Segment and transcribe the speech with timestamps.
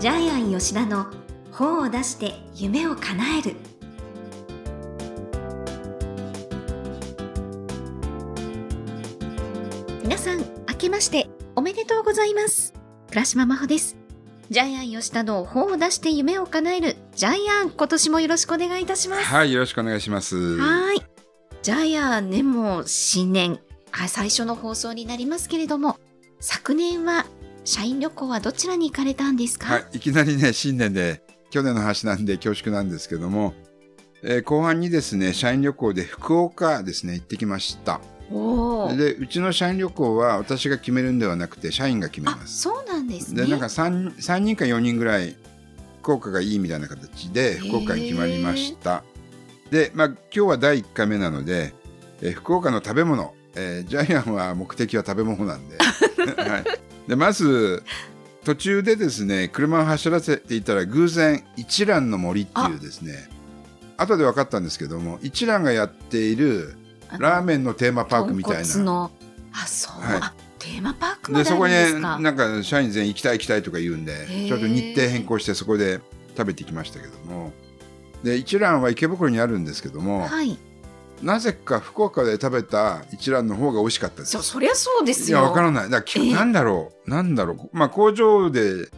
[0.00, 1.08] ジャイアン吉田の
[1.52, 3.54] 本を出して夢を叶える。
[10.02, 12.72] 皆さん明けましておめでとうございます。
[13.10, 13.98] 倉島真帆です。
[14.48, 16.96] ジャイアン吉田の本を出して夢を叶える。
[17.14, 19.24] ジャイアン今年もよろしくお願いいたします。
[19.24, 20.56] はい、よろしくお願いします。
[20.56, 21.02] はい。
[21.60, 23.60] ジャイアンねもう新年
[23.92, 25.98] あ最初の放送になりますけれども
[26.40, 27.26] 昨年は
[27.64, 33.54] 社員旅行はどちらに行かれたんですか、はい、いきなりね、新年で、去年の話なんで恐縮なんですけども、
[34.22, 38.00] えー後半にですね、社員旅行で福岡ですね、行ってきました。
[38.96, 42.60] で、うちの社員旅行は私が決めるんではなくて、社員が決めあます。
[42.60, 45.36] そうなんですねで、なんか 3, 3人か4人ぐらい、
[46.02, 49.02] 福岡がいいみたいな形で、福岡に決まりました。
[49.70, 51.74] で、まあ、今日は第1回目なので、
[52.22, 55.76] えー福岡の食べ物、えージャイアンは目的は食べ物なんで。
[56.36, 56.64] はい、
[57.10, 57.82] で、まず、
[58.44, 63.28] 途中でですね、車を走らせていたら、偶然、一蘭の森っていうですね、
[63.96, 66.76] 後で分かったんですけども、一蘭がやっている
[67.18, 68.60] ラーメンのテーマパークみたいな。
[68.60, 68.64] あ
[69.66, 76.00] そう、はいあテーマパークまで、そこになんか社員全員行きたい行きたいとか言うんでー、ちょっと日程変更してそこで
[76.36, 77.52] 食べてきましたけども。
[78.22, 80.56] で、一蘭は池袋にあるんですけども、はい
[81.22, 84.32] なぜか福岡で食べた一蘭の方が美味しかったです。
[84.32, 85.90] そそりゃそうですよいや、わからない。
[85.90, 87.10] だからえーなんだろう。
[87.10, 87.68] なんだろう。
[87.72, 88.88] まあ、工場で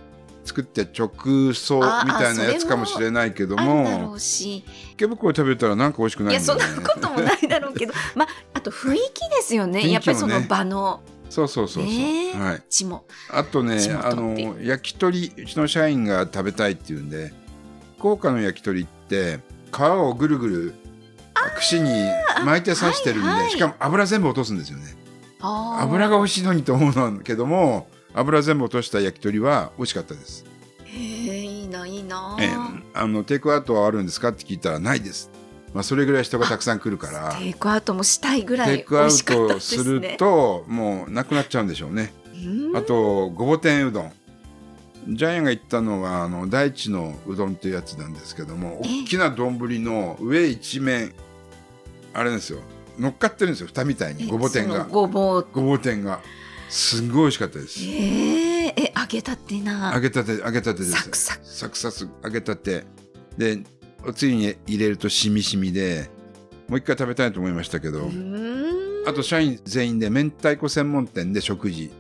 [0.45, 6.35] 作って直送みたいなやつかもしれないけどあるだろも、うし池袋食べたらなんか美味しくないね。
[6.35, 11.93] やそんなこともないだろうけど まああと雰囲気ですよねねやっぱりその場のそうそうそうそう。
[11.93, 12.63] ねえはい。
[12.69, 17.33] 地もあとねあの、焼き鳥、うちの社員が食べたいっていうんで、
[17.99, 19.41] 福岡の焼き鳥って、
[19.75, 20.75] 皮をぐるぐる、
[21.57, 21.91] 串に
[22.45, 24.85] 巻いて刺してるんで、はいはいしかも油全部落とすんですよね。
[25.41, 30.45] 油が美味しいのにと思うんだけども、油全部落とした焼き鳥は美味しかったです。
[30.85, 32.51] へえいいないいなええ
[32.95, 35.31] あのテイクアウトはあるんですかって聞いたらないです。
[35.75, 42.13] まあそれぐらい人がたくさん来るから、テイクアウトもしたいぐらい美テイクアウ味しかったトですするねともうなくなっちゃうんでしょうね。
[42.35, 44.13] うんあとごぼ天うどん。
[45.09, 51.13] ジャイアンが言ったのはあの大地のうどんっていうやつなんですけども、ええ大きな丼の上一面
[52.15, 52.61] あれですよ。
[52.99, 53.67] 乗っかってるんですよ。
[53.67, 54.85] 蓋みたいにごぼ天が。
[54.85, 55.43] ごぼ
[55.79, 56.21] 天が
[56.69, 57.81] すんごい美味しかったです。
[57.85, 60.93] えええ揚げたてな揚げたて揚げたてです。
[60.93, 62.85] サクサクサクサク揚げたて
[63.37, 63.63] で
[64.07, 66.11] おつゆに入れるとしみしみで
[66.69, 68.11] もう一回食べたいと思いましたけど、
[69.07, 71.91] あと社員全員で明太子専門店で食事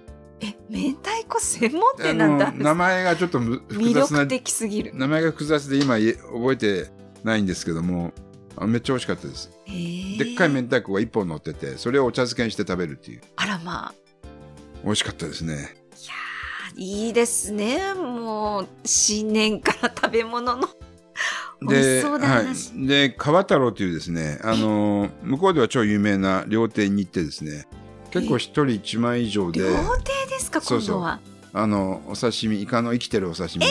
[0.41, 2.53] え明太子専門あ店なんだ。
[2.53, 4.93] の名前がちょっとむ複魅雑な力的すぎる。
[4.95, 6.91] 名前が複雑で今覚えて
[7.25, 8.13] ないんですけども
[8.57, 9.51] あめっちゃ美味しかったです。
[9.67, 13.21] でっかい明太子が一本乗っててそれをお茶漬けにして食べるっていう。
[13.37, 13.95] あらまあ。
[14.85, 15.55] 美味しかったですね。
[15.55, 17.95] いやーいいですね。
[17.95, 20.69] もう新年から食べ物の。
[21.65, 27.69] 美味しそうな話、はい、で川太郎というですねあの向こうでは超有名な料亭に行ってですね
[28.11, 29.69] 結構一人一枚以上で料
[30.03, 30.22] 亭？
[30.33, 31.21] ですか今度は。
[31.55, 33.67] あのお刺身イカの生きてるお刺身で、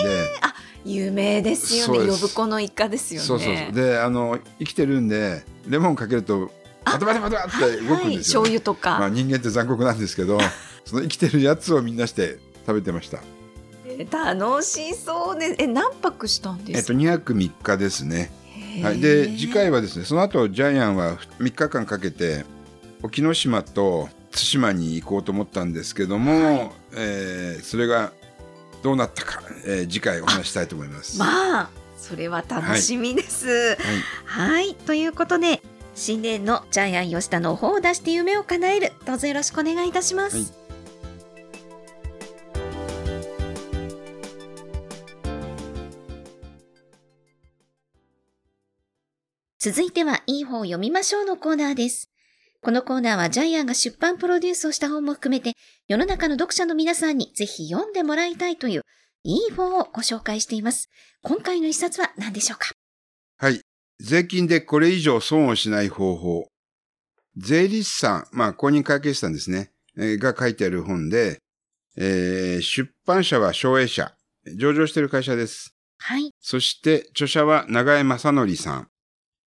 [0.86, 2.08] 有名ですよね。
[2.08, 3.28] 呼子のイカですよね。
[3.28, 6.52] そうそうであの生きてるんでレモンかけると
[6.86, 10.40] バタバタバタって動くんですよ、はいはい、醤油とか、まあ、人間って残酷なんですけど
[10.86, 13.20] その生きてるやつをみんなして食べてました。
[13.86, 18.32] え楽しそうですえ何泊したんですか、えっと2泊3日ですね、
[18.82, 22.46] はい、で次回はですねその後ジャイアンは3日間かけて
[23.04, 28.12] 沖ノ島と対馬に行こうと思ったんですけども、えーそれが
[28.82, 31.20] どうなったか、えー次回お話ししたいと思います。
[31.20, 33.78] まあそれは楽しみです。
[34.26, 35.62] はい、ということで
[35.94, 40.38] 新年のジャイアン吉田の方を出して夢を叶えるどうぞよろしくお願いいたします。
[40.38, 40.62] はい
[49.64, 52.11] 続いてはいい本を読みましょうのコーナーです。
[52.64, 55.54] このコーナーはジャイアンが出版プロデュースをした本も含めて
[55.88, 58.84] 世の中の読者の皆さんにぜひ読んでもらいたいという
[59.24, 60.88] いい本をご紹介しています。
[61.24, 62.70] 今回の一冊は何でしょうか？
[63.38, 63.62] はい。
[64.00, 66.48] 税金でこれ以上損をしない方法。
[67.36, 71.40] 税理士さん、まあ公認会計士さんですね、えーが書いてある本で、
[71.98, 74.14] えー出版社は省営社、
[74.56, 75.76] 上場している会社です。
[75.98, 76.32] はい。
[76.40, 78.88] そして著者は長江正則さん。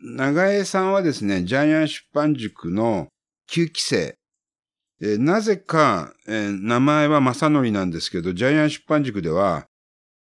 [0.01, 3.09] 長江さんはですね、ジャイアン出版塾の
[3.51, 4.15] 9期生。
[5.01, 9.67] えーなぜか、えー名前は正則なんですけど、ジャイアン出版塾では、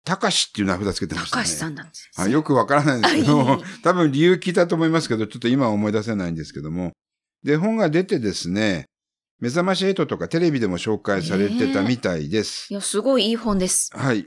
[0.05, 1.43] たかしっていう名札つけてましたね。
[1.43, 2.09] 高橋さんなんです。
[2.17, 3.45] あよくわからないんですけどい、
[3.83, 6.91] 多分理由聞いたと思いますけど、ちょっと今は思い出せないんですけども。
[7.43, 8.85] で、本が出てですね、
[9.39, 12.67] 目覚まし8とかテレビでも紹介されてたみたいです。
[12.69, 13.89] いや、すごいいい本です。
[13.93, 14.25] はい。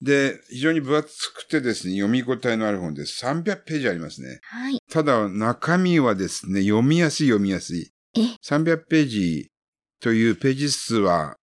[0.00, 3.24] で、非常に分厚くてですね、読み応えのある本です。
[3.24, 4.40] 300ページありますね。
[4.42, 4.78] はい。
[4.90, 7.92] ただ、中身はですね、読みやすい読みやすい。
[8.16, 9.50] え、300ページ
[10.00, 11.36] というページ数は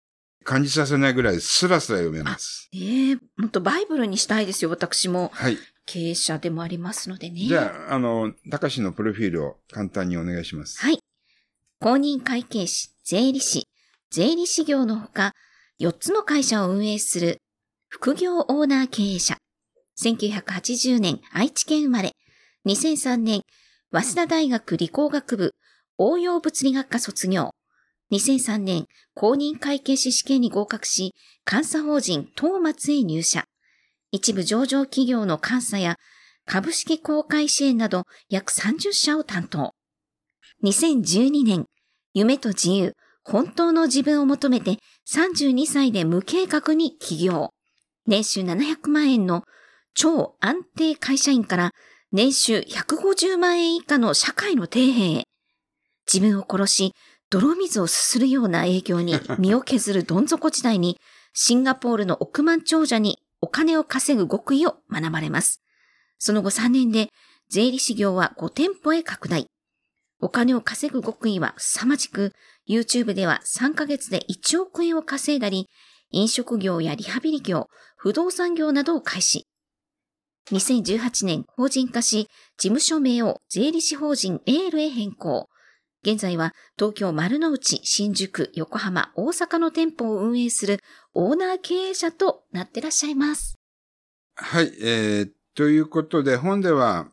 [0.45, 2.69] 感じさせないぐらいスラスラ読めます。
[2.73, 5.31] えー、もっとバイブルにしたいですよ、私も。
[5.33, 5.57] はい。
[5.85, 7.41] 経営者でもありますのでね。
[7.41, 10.81] じゃあ、あの、高志のプロフィールを簡単にお願いします。
[10.81, 10.99] はい。
[11.79, 13.67] 公認会計士、税理士、
[14.09, 15.33] 税理士業のほか、
[15.79, 17.39] 4つの会社を運営する
[17.97, 19.37] 副業オーナー経営者。
[20.03, 22.11] 1980年愛知県生まれ。
[22.67, 23.43] 2003年、
[23.89, 25.53] 早稲田大学理工学部
[25.97, 27.51] 応用物理学科卒業。
[28.11, 31.13] 2003年、公認会計士試験に合格し、
[31.49, 33.45] 監査法人東松へ入社。
[34.11, 35.95] 一部上場企業の監査や
[36.45, 39.71] 株式公開支援など約30社を担当。
[40.65, 41.65] 2012年、
[42.13, 42.91] 夢と自由、
[43.23, 47.54] 本当の自分を求めて32歳で無計画に起業。
[48.07, 49.43] 年収700万円の
[49.93, 51.71] 超安定会社員から
[52.11, 55.23] 年収150万円以下の社会の底辺へ。
[56.11, 56.93] 自分を殺し、
[57.29, 60.99] 泥水をすするような営業に 身を削るどん底時代に、
[61.33, 65.61] シンガポールの億万長者にお金を稼ぐ極意を学ばれます。
[66.17, 67.09] その後3年で
[67.49, 69.47] 税理士業は5店舗へ拡大。
[70.21, 72.31] お金を稼ぐ極意は凄まじく、
[72.67, 75.67] YouTube では3ヶ月で1億円を稼いだり、
[76.11, 77.67] 飲食業やリハビリ業、
[77.97, 79.47] 不動産業などを開始。
[80.51, 85.49] 2018年法人化し、事務所名を税理士法人エールへ変更。
[86.03, 90.79] 現在は東京丸の内、新宿、横浜、大阪の店舗を運営する
[91.15, 93.55] オーナー経営者となってらっしゃいます。
[94.35, 97.09] はい、えー、ということで、本では、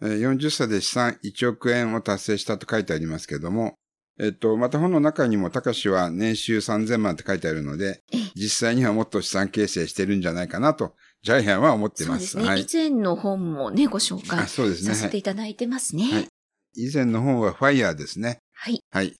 [0.00, 3.76] 40歳で資産1億円を達成したと書いてありますけども、
[4.18, 12.10] えっと、また本の中にも、高志は年収3000万って書いてあるのでええ、実際にはもっと資産形成してるんじゃないかなと、ジャイアンは思ってま。
[12.10, 12.44] そうですすね。
[12.44, 12.66] はい以。
[12.72, 14.48] 前の本もね、ご紹あ、介。
[14.48, 16.10] させてはいいただいてますね。
[16.12, 16.28] はい
[16.74, 18.38] 以前の本はファイヤーですね。
[18.54, 18.80] はい。
[18.90, 19.14] はい。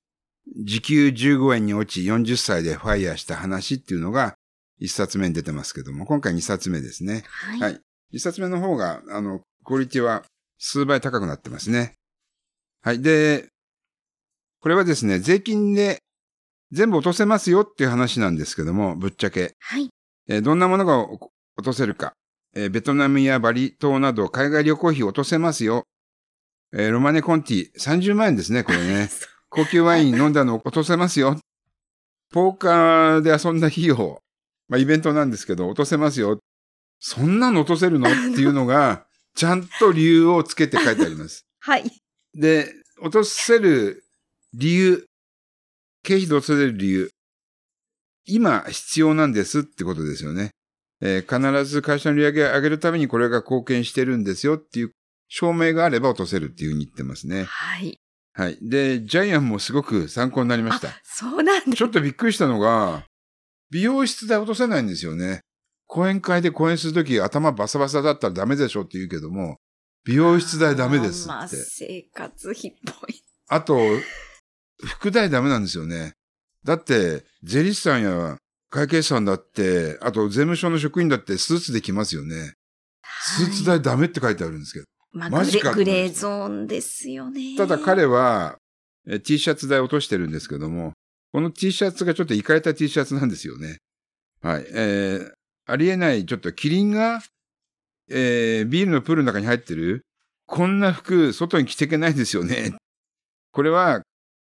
[0.65, 4.35] 時給15円に落ち40歳でファイヤーした話っていうのが
[4.81, 7.25] 1冊目に出てますけども、今回2冊目ですね。
[7.27, 7.61] はい。
[7.61, 7.81] はい。
[8.15, 10.25] 1冊目の方が、あの、クオリティは
[10.59, 11.93] 数倍高くなってますね。
[12.81, 13.03] はい。
[13.03, 13.49] で、
[14.63, 15.99] これはですね、税金で
[16.71, 19.57] 全部落とせますよっていう話なんですけども、ぶっちゃけ。
[19.59, 19.91] はい。
[20.29, 21.31] えーどんなものが落
[21.65, 22.13] とせるか。
[22.55, 25.83] えーベトナムやバリ島など海外旅行費落とせますよ。
[26.73, 29.11] えーロマネコンティ、30万円ですね、これね。
[29.51, 31.39] 高級ワイン飲んだの落とせますよ。
[32.33, 34.23] ポーカーで遊んだ費用。
[34.69, 36.39] まあ、イベントなんですけど、落とせますよ。
[37.01, 41.45] そんなの落とせるのっていうのが、 ちゃんと理由をつけて書いてあります。
[41.59, 41.91] はい。
[42.33, 44.05] で、落とせる
[44.55, 45.07] 理由、
[46.03, 47.11] 経費で落とせる理由、
[48.25, 50.51] 今必要なんですってことですよね。
[51.01, 54.93] えー必ず会社の利上げを上げるためにこれが貢献してるんですよっていう
[55.29, 57.45] 証明があれば落とせるっていうふうに言ってますね。
[57.45, 57.99] はい。
[58.35, 58.59] はい。
[58.63, 60.89] で、ジャイアンもすごく参考になりました。
[61.03, 61.77] そうなんです。
[61.77, 63.05] ちょっとびっくりしたのが、
[63.71, 65.41] 美容室代落とせないんですよね。
[65.87, 69.57] 講演会で講演するとき頭バサバサだったらダメでしょって言うけども、
[70.05, 71.57] 美容室代ダメですまあ、って。
[71.57, 73.23] 生活費っぽい。
[73.49, 73.79] あと、
[74.85, 76.15] 副題ダメなんですよね。
[76.65, 78.37] だって、税理士さんや
[78.71, 82.55] 会計士さんだって、あと税務署の職員だってスーツで来ますよね。
[83.25, 84.87] スーツはい代ダメって書いてあるんですけど。
[85.13, 87.57] まあ、マジかグレグレーゾーンですよね。
[87.57, 88.57] ただ彼は、
[89.07, 90.93] え T シャツ代落としてるんですけども、
[91.33, 93.79] この T シャツがちょっといかれた T シャツなんですよね。
[94.41, 94.67] はい。
[94.71, 95.33] えー、
[95.67, 97.21] ありえない、ちょっとキリンが、
[98.11, 100.03] えー、ビールのプールの中に入ってる、
[100.47, 102.75] こんな服、外に着ていけないですよね。
[103.53, 104.03] これは、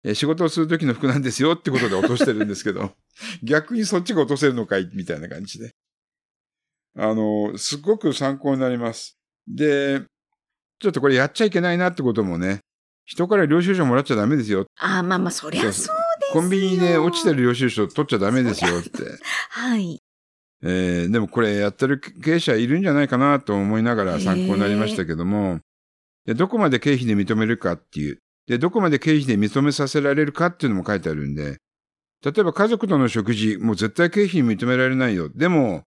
[0.04, 2.92] えー仕事をする時の服なんですよってことで落としてるんですけど、
[3.42, 5.72] 逆にそっちが落とせるのかいみたいな感じで。
[6.98, 9.16] あの、すごく参考になります。
[9.48, 10.02] で、
[10.80, 12.60] ちょっとこれやっちゃいけないなってこともね、
[13.04, 14.66] 人から領収書もらっちゃダメですよ。
[14.78, 15.94] ああ、まあまあ、そりゃそうですよ。
[16.32, 18.90] コンビニで落ちてる領収書取っちゃダメですよって。
[19.50, 20.00] はい。
[20.64, 25.60] えーでもこれやってる経営者いるんじゃないかなと思いながら参考になりましたけども、
[26.24, 31.58] でどこまで経費で認めるかっていう、で、どこまで経費で認めさせられるかっていうのも書いてあるんで、
[32.24, 35.28] 例えば家族との食事、もう絶対経費に認められないよ。
[35.28, 35.82] でも、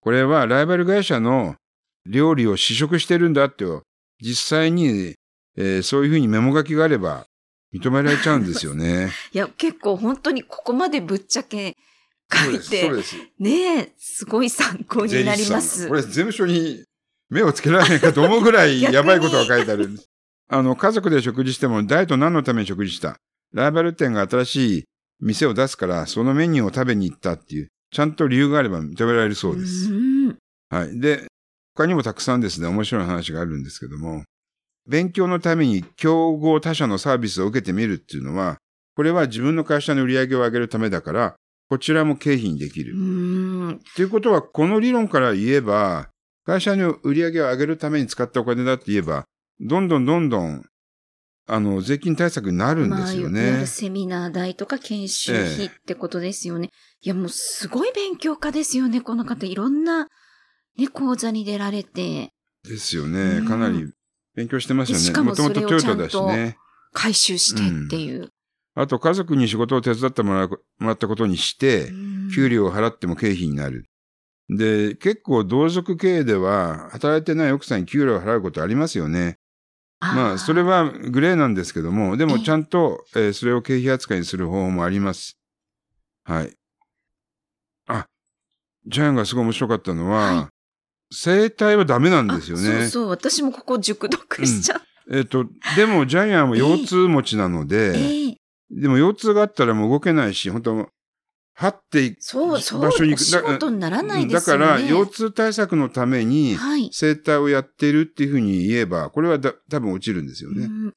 [0.00, 1.56] これはライバル会社の
[2.06, 3.82] 料理を試食してるんだってよ。
[4.20, 5.14] 実際に、
[5.56, 7.26] えーそういうふうにメモ書きがあれば
[7.74, 9.10] 認められちゃうんですよね。
[9.32, 11.76] いや、結構本当にここまでぶっちゃけ
[12.32, 12.90] 書いて。
[13.38, 15.88] ねえ、すごい参考になります。
[15.88, 16.84] これ税務署に
[17.28, 20.09] 目をつけられないかと思うぐらい やばいことが書いてあるんです。
[20.52, 23.16] あの、家族で食事しても、誰と何のために食事した？
[23.52, 24.84] ライバル店が新しい
[25.20, 29.88] 店を出すから、そのメニューを食べに行ったっていう、ちゃんと理由があれば認められるそうです。
[29.92, 30.36] ん
[30.68, 31.00] はい。
[31.00, 31.26] で、
[31.76, 34.24] 他にもたくさんですね、面白い話があるんですけども、
[34.88, 38.58] 勉強のために競合他社のサービスを受けてみるっていうのは、
[38.96, 41.36] これは自分の会社の売り上げを上げるためだから、
[41.68, 42.94] こちらも経費にできる。
[43.94, 46.08] ということは、この理論から言えば、
[46.44, 49.24] 会社の売り上げを上げるために使ったお金だって言えば、
[49.60, 50.64] どんどんどんどん、
[51.46, 53.66] あの、税金対策になるんですよまあ、いわゆねる。
[53.66, 56.70] セミナー代とか研修費ってことですよね。
[57.02, 59.46] いや、もうすごい勉強家ですよね、この方。
[59.46, 60.08] いろんな、
[60.76, 63.40] ね、講座に出られて、ですようね。
[63.40, 63.90] んかなり
[64.34, 65.04] 勉強してますよね。
[65.04, 66.56] しかももともとそれをトヨタだしね。
[66.92, 68.30] 回収してっていう。
[68.74, 73.86] あと、家族に仕事を手伝ってもらうもらったことにして、うん給料を払っても経費になる。
[74.48, 79.38] で、結構同族経営では、働いてない奥さんに給料を払うことありますよね。
[80.00, 85.38] まあ、それはグレーなんですけども、でもちゃんと、えーそれを経費扱いにする方法もあります。
[86.24, 86.54] はい。
[87.86, 88.06] あ、
[88.86, 90.46] ジャイアンがすごい面白かったのは、はい
[91.12, 92.62] 生態はダメなんあですよね。
[92.62, 95.16] そうそう、私もここ熟読しちゃう。
[95.16, 98.36] えっ、と、でもジャイアンは腰痛持ちなので、ええ
[98.70, 100.88] でも腰痛があったらもう動けないし、本当
[101.60, 104.66] 張っていそう、そう、場所に行くお仕事にならないですだよね。
[104.66, 106.88] から、腰痛対策のために、はい。
[106.90, 110.64] 整体をやっているっていうふうに言えば、これはだ多分落ちるんですよね。
[110.64, 110.94] うん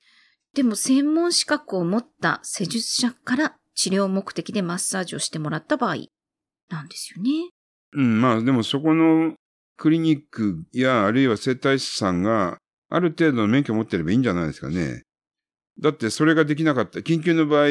[0.54, 5.96] でも、専門資格を持った施術者から治療目的でマッサージをしてもらった場合
[6.70, 7.50] なんですよね。
[7.94, 9.34] うん、まあでもそこの
[9.78, 12.58] クリニックや、あるいは整体師さんが、
[12.90, 15.02] ある程度の免許を持ってればいいんじゃないですかね。
[15.80, 17.00] だってそれができなかった。
[17.00, 17.70] 緊急の場合、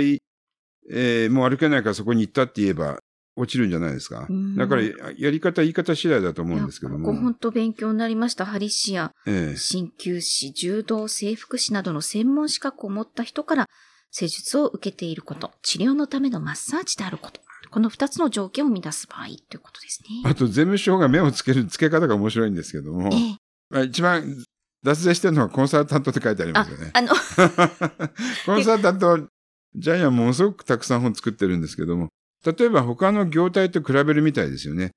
[0.90, 2.98] えーもう歩けないからそこに行ったって言えば、
[3.34, 4.26] 落ちるんじゃないですか？
[4.28, 4.56] うん。
[4.56, 7.20] だから、ややり方、言い方次第だと思うんですけどいやここも。
[7.22, 8.44] 本当勉強になりました。
[8.44, 13.68] ハリシア、ええ鍼灸師、柔道整復師などの専門資格を持った人から
[14.10, 17.40] 施術を受けていること、治療のためのマッサージであること。
[17.70, 20.28] この二つの条件を満たす場合ということですね。
[20.30, 23.36] あと、税務署が目をつける、つけ方が面白いんですけども、ええ
[23.70, 24.36] まあ、一番
[24.82, 26.90] 脱税してるのはコンサルタントって書いてありますよね。
[26.92, 27.08] あの、
[28.44, 29.26] コンサルタント、
[29.76, 32.08] ジャイアンものすごくたくさん本作ってるんですけども、
[32.44, 34.90] 例えば他の業態と比べるみたいですよね。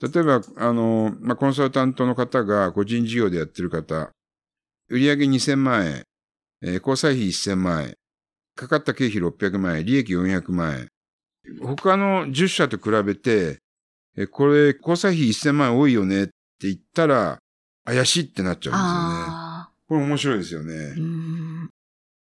[0.00, 4.10] 例えば、あの、まあ、コンサルタントの方が個人事業でやってる方、
[4.88, 6.02] 売上2000万円、
[6.62, 7.94] えー交際費1000万円、
[8.56, 10.88] かかった経費600万円、利益400万円。
[11.60, 13.58] 他の10社と比べて、
[14.16, 17.38] えーこれ、交際費1000万円多いよねって言ったら、
[17.84, 19.26] 怪しいってなっちゃうんですよね。
[19.28, 20.74] あこれ面白いですよね。
[20.96, 21.70] あ、うん。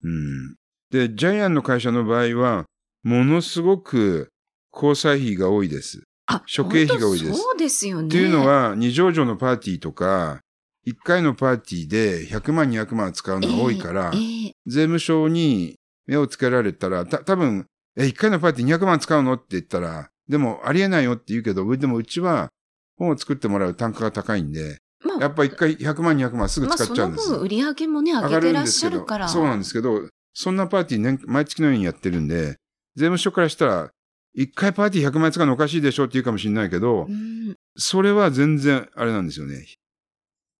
[0.02, 0.56] うん。
[0.92, 2.66] で、ジャイアンの会社の場合は、
[3.02, 4.28] ものすごく
[4.72, 6.02] 交際費が多いです。
[6.26, 8.08] あ、諸経費が多いですそうですよね。
[8.08, 10.40] っていうの、は、二条城のパーティーとか、
[10.84, 19.34] 一回のパーティーで100万、200万使うのが多いから、えええ税務署に目をつけられたら、た、多分え、一回のパーティー200万使うの？
[19.34, 22.48] って言ったら、でもありえないよって言うけど、でもうちは
[22.96, 27.30] 本を作ってもらう単価が高いんで、まあ、やっぱ一回100万、200万すぐまあ、そ使っちゃうんです。
[27.30, 29.28] の分売り上げもね、上げてらっしゃるから。
[29.28, 32.58] そうなんですけど、そんなパーティー年毎月のようにやってるんで、
[32.96, 33.90] 税務署からしたら、
[34.34, 37.56] 一回パーティー100万円使うのおかしいでしょって言うかもしれないけど、うん。
[37.76, 39.66] それは全然あれなんですよね。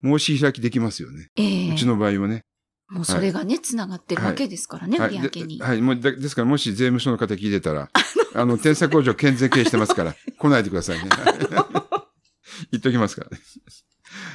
[0.05, 1.31] 申し開きできますよね。
[1.37, 2.45] ええうちの場合はね。
[2.91, 5.09] もうそれがね、つながってるわけですからね、はい。
[5.09, 5.59] 売り上げに。
[5.59, 5.81] ではい。
[5.81, 7.89] もうでですから、もし税務署の方聞いてたら、
[8.35, 11.09] あの、天才工場健全経営してますから、 来ないでくださいね。
[12.71, 13.43] 言っときますからね。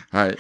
[0.10, 0.38] はい。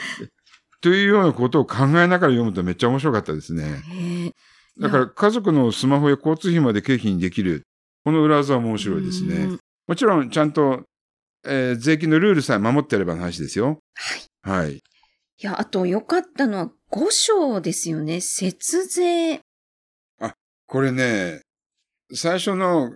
[0.81, 4.33] というようなことを考えながら読むとめっちゃ面白かったですね。
[4.77, 7.63] ええだから家族のスマホや交通費まで経費にできる。
[8.03, 9.59] この裏技は面白いですうねん。
[9.87, 10.83] もちろんちゃんと、
[11.45, 13.79] えー税金のルールさえ守ってやればの話ですよ。
[14.43, 14.63] はい。
[14.63, 14.75] はい。
[14.75, 14.81] い
[15.39, 18.21] や、あと良かったのは5章ですよね。
[18.21, 19.41] 節税。
[20.69, 21.41] これね、
[22.13, 22.93] 最初の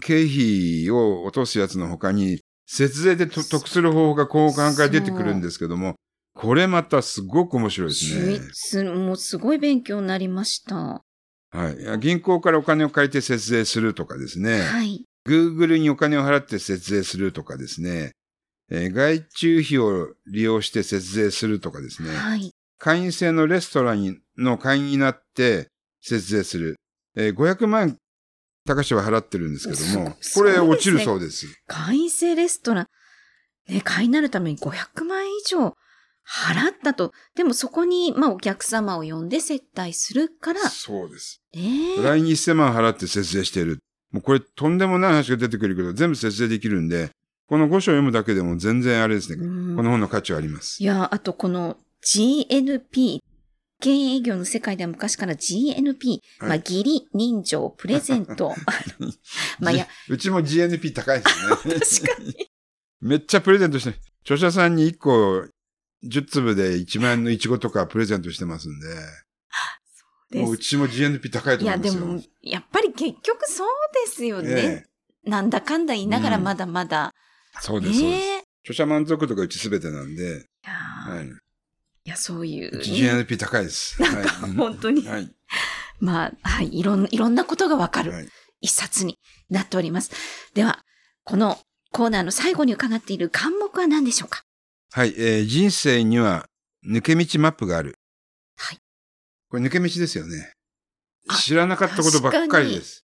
[0.00, 5.96] 経費を落とすやつの他に、節税でと得する方法が後半から出てくるんですけども、
[6.34, 8.40] これまたすごく面白いです秀ね。
[8.52, 11.02] 逸、もうすごい勉強になりました。
[11.50, 11.98] はい。
[11.98, 14.60] 銀行からお金を借りて節税するとかですね。
[14.60, 15.04] はい。
[15.26, 18.12] Google にお金を払って節税するとかですね。
[18.70, 22.14] えー外注費を利用して節税するとかですね。
[22.14, 22.52] はい。
[22.78, 25.68] 会員制のレストランにの会員になって
[26.00, 26.76] 節税する。
[27.16, 27.96] えー500万円、
[28.66, 31.46] 高橋は払ってるんですけども、すこれ落ちるそうです。
[31.66, 32.86] 会員制レストラン。
[33.68, 35.76] ね、会員になるために500万円以上
[36.30, 37.12] 払ったと。
[37.34, 41.42] でもそこに、まあお客様を呼んで接待するから、そうです。
[41.54, 43.78] ねえ来に1000万払って節税している。
[44.12, 47.10] もうこれとんでもない話が出てくるけど、全部節税できるんで、
[47.48, 49.44] この5章読むだけでも全然あれですね。
[49.44, 50.86] うんこの本の価値はありますい。
[50.86, 53.18] や、あとこの GNP、
[53.80, 58.54] 経営営業の世界では昔から GNP、まあ、はい義理、人情、プレゼント。
[59.58, 61.28] まあ、いや、うちも GNP 高いで
[61.84, 62.06] すね。
[62.14, 62.50] 確かに。
[63.00, 63.96] めっちゃプレゼントしてる。
[64.22, 65.46] 著者さんに1個
[66.04, 68.86] 10粒で1万円のイチゴとかプレゼントしてますんで、
[70.30, 72.00] ですもううちも GNP 高いといや、思いますよ。
[72.06, 73.68] でも、やっぱり結局そう
[74.06, 74.50] ですよね。
[74.50, 74.90] ええ
[75.22, 77.12] なんだかんだ言いながらうんまだまだ。
[77.60, 78.44] そうです、そうです。
[78.70, 80.26] 著者満足度がうちすべてなんで、い
[80.66, 81.30] やーはいい。
[82.04, 82.96] や、そういう、うちね。
[83.24, 84.00] GNP 高いです。
[84.00, 85.30] なんかはい本当に、はい。
[85.98, 88.28] まあ、はい、いろん、いろんなことがわかるはい。
[88.62, 89.18] 一冊に
[89.50, 90.10] なっております。
[90.54, 90.84] では、
[91.24, 91.58] この
[91.92, 94.42] コーナーの最後に伺っている項目は何でしょうか？
[94.92, 96.46] はい、えー人生には
[96.84, 97.94] 抜け道マップがある。
[98.56, 98.78] はい。
[99.48, 100.52] これ抜け道ですよね
[101.28, 101.36] あ。
[101.36, 103.04] 知らなかったことばっかりです。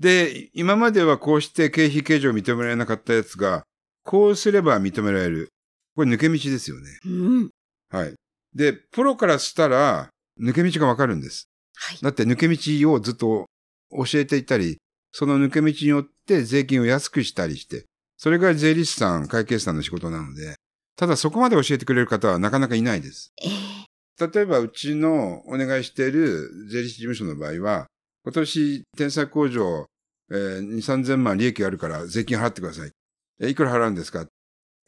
[0.00, 3.62] で、今まではこうして経費計上を認められなかったやつが、
[4.02, 5.50] こうすれば認められる。
[5.94, 6.98] これ抜け道ですよね。
[7.06, 7.50] うん。
[7.90, 8.14] はい。
[8.54, 10.08] で、プロからしたら、
[10.40, 11.48] 抜け道がわかるんです。
[11.76, 11.98] はい。
[12.02, 13.46] だって抜け道をずっと
[13.90, 14.78] 教えていたり、
[15.12, 17.84] その抜け道によって税金を安くしたりして、
[18.16, 20.56] それが税理士さん、会計士さんの仕事なので、
[21.02, 23.32] ただそこまで教えてくれる方はなかなかいないです。
[23.42, 27.86] ええ例えばうちのお願いしている税理士事務所の場合は、
[28.22, 29.86] 今年天才工場、
[30.30, 32.92] えー、2、3000万利益があるから税金払ってください。
[33.40, 34.26] えーいくら払うんですか？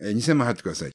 [0.00, 0.92] えー、2000万払ってください。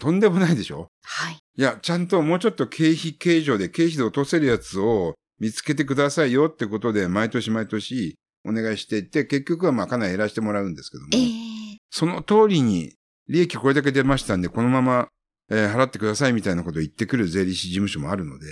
[0.00, 0.88] とんでもないでしょ？
[1.04, 1.36] はい。
[1.56, 12.94] いや、ちゃんともうちょっと経費計上で経費で落とせるやつを見つけてくださいよってことで毎年毎年お願いしていって、結局はまあかなり減らしてもらうんですけども、ええその通りに
[13.28, 15.08] 利益これだけ出ましたんで、このまま、
[15.50, 18.46] えー払ってくださいみたいなことを言ってくる税理士事務所もあるので、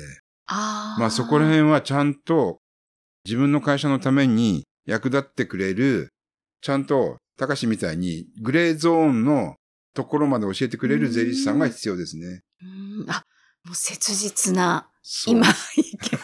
[0.46, 1.00] ああ。
[1.00, 2.58] まあそこら辺はちゃんと
[3.24, 6.08] 自分の会社のために役立ってくれる、
[6.60, 9.56] ちゃんと高志みたいにグレーゾーンの
[9.94, 12.42] ところまで教えてくれる税理士さんが必要ですね。
[12.62, 13.24] うんあ、
[13.64, 14.88] もう切実な、
[15.26, 15.46] 今、
[15.76, 16.18] 意見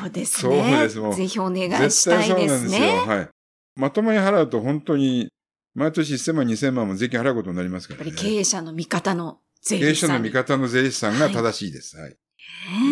[0.00, 0.82] そうですそうね。
[0.82, 2.80] ですぜひお願い絶したいで対そうなんですすよ。
[2.80, 2.96] ね。
[3.06, 3.28] はい。
[3.76, 5.30] まともに払うと本当に
[5.74, 8.06] 毎年1000万、2000万も税金払うことになりますからね。
[8.06, 10.10] やっぱり経営者の味方の税経営者理士さん。
[10.16, 11.96] の味方の税理士さんが正しいです。
[11.96, 12.10] はい。
[12.10, 12.16] 税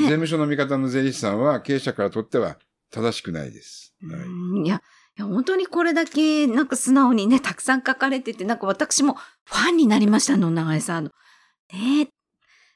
[0.02, 2.58] ね務署の味方の税理士さんは経営者からとっては
[2.90, 3.94] 正しくないです。
[4.02, 4.82] はいうんいや、
[5.18, 9.14] いや本当にこれだけなんか素直にね、たくさん書かれてて、なんか私も
[9.44, 11.10] ファンになりましたの、長江さんの。
[11.72, 12.08] ね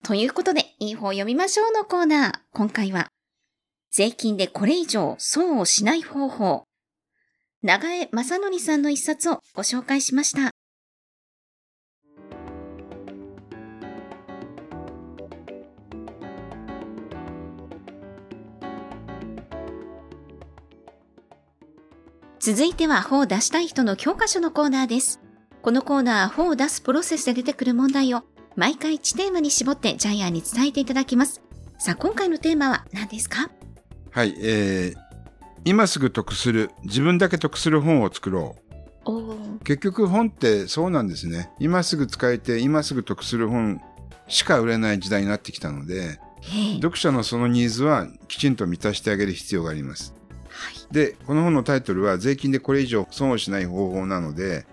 [0.04, 2.38] ということで、いい方読みましょうのコーナー。
[2.52, 3.08] 今回は、
[3.90, 6.64] 税金でこれ以上損をしない方法。
[7.66, 10.50] 長江正則さんの一冊をご紹介しました。
[22.38, 25.22] 続いては、本を出したい人の教科書のコーナーです。
[25.62, 28.24] このコーナーは本を出すプロセスで出てくる問題を
[28.56, 31.40] 毎回1テーマに絞ってジャイアンに伝えていただきます。
[31.78, 33.50] さあ、今回のテーマは何ですか？
[34.10, 35.03] はい、えー、
[35.64, 38.64] 今すぐ得する、自分だけ得する本を作ろう。
[39.64, 41.50] 結局本ってそうなんですね。
[41.58, 43.80] 今すぐ使えて、今すぐ得する本
[44.28, 46.20] しか売れない時代になってきたので、
[46.76, 50.14] 読者のそのニーズはきちんと満たしてあげる必要があります。
[50.48, 50.94] はい。
[50.94, 54.66] で、この本のタイトルは税金でこれ以上損をしない方法なので、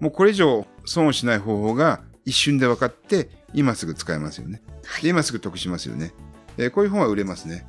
[0.00, 4.62] もうこれ以上損をしない方法が一瞬で分かって、今すぐ使えますよね。
[4.84, 6.12] はいで、今すぐ得しますよね。
[6.58, 7.66] えーこういう本は売れますね。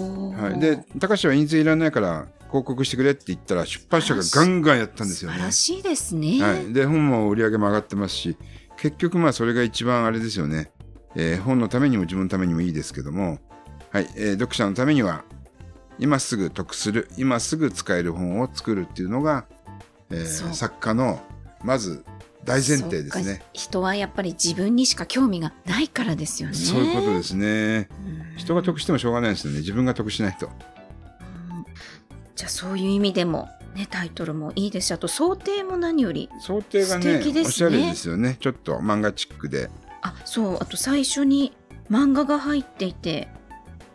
[0.00, 0.60] はい。
[0.60, 5.46] で、高橋は印税いらないから広告してくれって言ったら出版社がガンガンやったんですよね素晴。
[5.46, 6.42] らしいですね。
[6.42, 6.72] はい。
[6.72, 8.36] で、本も売り上げも上がってますし、
[8.76, 10.70] 結局まあそれが一番あれですよね。
[11.16, 13.38] えー本のためにも自分のためにもいいですけども、
[13.90, 14.08] はい。
[14.16, 15.24] えー読者のためには、
[15.98, 19.46] 今すぐ得する、今すぐ使える本を作るっていうのが、
[20.10, 21.20] えー作家の、
[21.62, 22.04] まず
[22.44, 23.42] 大前提ですね。
[23.52, 26.54] 人はやっぱり自分にしか興味がないからですよね。
[26.54, 27.88] そういうことですね。
[28.34, 29.60] うん人が得してもしょうがないですよね。
[29.60, 30.46] 自分が得しないと。
[30.46, 30.54] うん
[32.34, 36.28] じゃあそういう意味でも、ね、タイトルもいいですし、あと想定も何より。
[36.40, 38.36] 想定がね素敵ですねおしゃれですよね。
[38.40, 39.70] ちょっと漫画チックで。
[40.02, 41.52] あ、そう、あと最初に
[41.90, 43.28] 漫画が入っていて、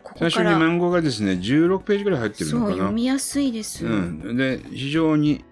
[0.03, 2.71] ここ最初に漫画がですね、16ページぐらい入ってるのかな。
[2.77, 3.85] 読みやすいです。
[3.85, 5.43] うん、で非常に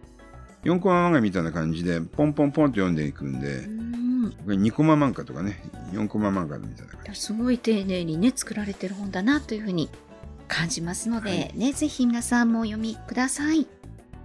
[0.64, 4.07] 4コマ漫画みたいな感じでポンポンポンと読んでいくんでうん
[4.46, 5.62] 2コマ漫画とかね
[5.92, 9.90] 4コマ漫画みたいな感じすごい丁寧にね作られてる本だなというふうに
[10.48, 13.68] 感じますので、はいねぜひ皆さんもお読みください。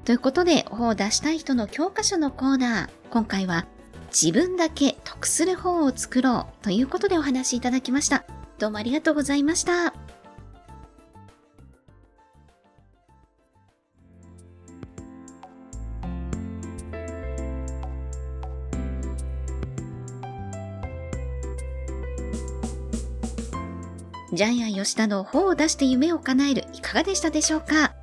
[0.04, 3.66] ということで本を出したい人の教科書のコーナー今回は
[4.08, 8.24] 自分だけ得する本を作ろうということでお話しいただきました。
[8.58, 9.94] どうもありがとうございました。
[24.42, 27.94] ジャイアン吉田の本を出して夢を叶えるいかがでしたでしょうか？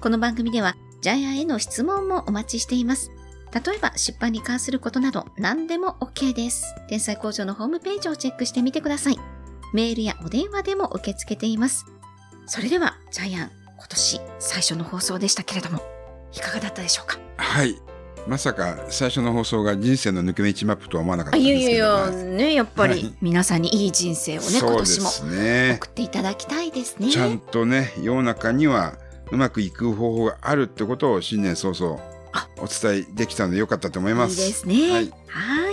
[0.00, 3.10] この番組ではジャイアンへの質問もお待ちしています。
[3.52, 6.72] 例えば出版に関することなど何でも OK です。
[6.86, 9.18] 天才工場のホームページをチェックしてみてください。
[9.74, 11.84] メールやお電話でも受け付けています。
[12.46, 15.80] それでは、ジャイアン、今年最初の放送でしたけれども、
[16.32, 17.18] いかがだったでしょうか？
[17.38, 17.74] はい。
[18.26, 21.70] まさか最初の放送が人生の抜け道マップとは思わなかったんですけど。
[21.70, 25.08] やいやいや、はいね、やっぱりはい皆さんにいい人生をね、そうで今年も。
[25.76, 27.10] 送っていただきたいですね。
[27.10, 28.94] ちゃんとね、世の中には
[29.30, 32.00] うまくいく方法があるってことを新年早々
[32.32, 34.40] あお伝えできたのでよかったと思います。
[34.40, 34.92] いいですね。
[34.92, 35.65] はいは